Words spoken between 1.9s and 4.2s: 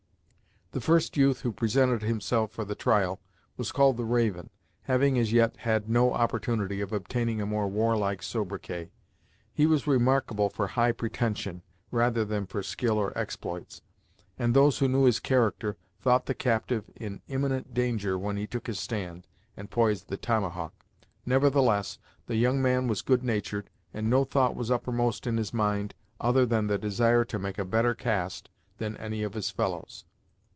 himself for the trial was called The